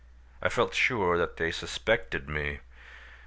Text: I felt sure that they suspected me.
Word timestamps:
I 0.41 0.49
felt 0.49 0.73
sure 0.73 1.15
that 1.19 1.37
they 1.37 1.51
suspected 1.51 2.27
me. 2.27 2.61